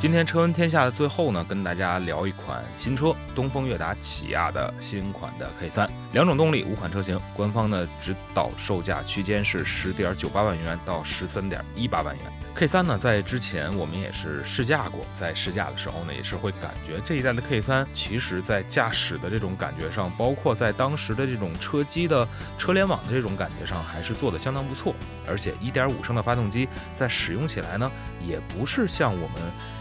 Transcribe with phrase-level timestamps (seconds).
[0.00, 12.24] 今天车闻天下的最后呢，跟大家聊一款新车，东风悦达起亚的新款的 K 三，两种动力，五款车型，官方的指导售价区间是十点九八万元到十三点一八万元。
[12.54, 24.94] K 三呢，在之前我们也是试驾过，在试驾的时候呢，也是会感觉这一代的 K 三，其实在驾驶的这种感觉上，包括在当时的这种车机的车联网的这种感觉上，还是做的相当不错。
[25.28, 27.90] 而且一点五升的发动机在使用起来呢，
[28.24, 29.38] 也不是像我们。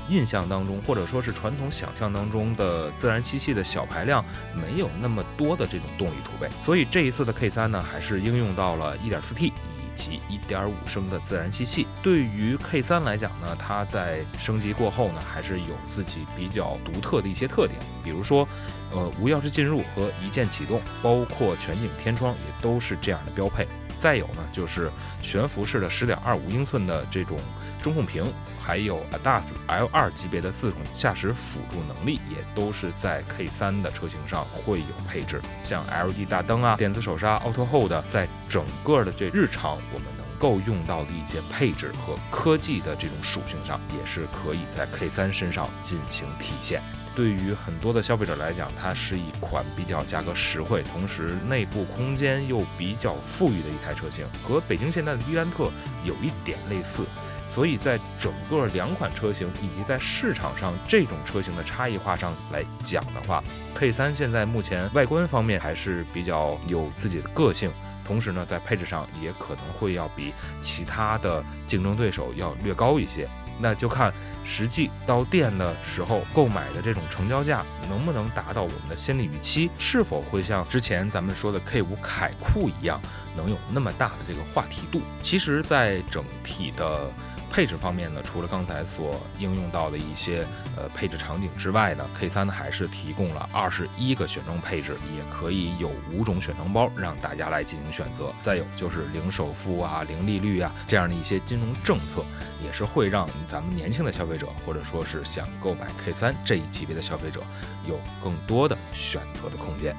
[0.10, 9.52] 印象当中，或者说是传统想象当中的自然吸气的小排量，没有那么多的这种动力储备，所以这一次的 K3 呢，还是应用到了 1.4T 以
[9.96, 11.88] 及1.5升的自然吸气。
[12.02, 18.48] 对于 K3 来讲呢，它在升级过后呢，还是有自己比较独特的一些特点，比如说，
[18.94, 23.68] 呃，无钥匙进入和一键启动，包括全景天窗也都是这样的标配。
[24.00, 24.90] 再有呢，就是
[25.22, 27.38] 悬浮式的十点二五英寸的这种
[27.82, 28.32] 中控屏，
[28.62, 35.42] 还有 ADAS L2 级别的自动驾驶辅助能力，也都是在 K3 的车型上会有配置。
[35.64, 46.82] 像 LED 大灯啊、电子手刹、Auto Hold，在整个的这日常我们能够用到的一些配置和科技的这种属性上，也是可以在 K3 身上进行体现。
[47.18, 55.72] 对于很多的消费者来讲，它是一款比较价格实惠，同时内部空间又比较富裕的一台车型，和北京现代的伊兰特
[56.06, 57.04] 有一点类似。
[57.50, 63.44] 所以在整个两款车型以及在市场上这种车型的差异化上来讲的话
[63.76, 67.72] ，K3 现在目前外观方面还是比较有自己的个性，
[68.06, 73.28] 同时呢，在配置上也可能会要比其他的竞争对手要略高一些。
[73.60, 74.14] 那就看
[74.44, 83.02] 实际到店的时候购买的这种成交价能不能达到我们的心理预期，是否会像之前咱们说的 K 五凯酷一样，
[83.36, 85.02] 能有那么大的这个话题度？
[85.22, 87.12] 其实，在整体的。
[87.50, 98.32] 配置方面呢，除了刚才所应用到的一些呃配置场景之外呢，K3 呢还是提供了二十一个选装配置，也可以有五种选装包让大家来进行选择。
[98.42, 102.24] 再有就是零首付啊、零利率啊这样的一些金融政策，
[102.64, 107.42] 也是会让咱们年轻的消费者或者说是想购买 K3 这一级别的消费者
[107.88, 109.96] 有更多的选择的空间。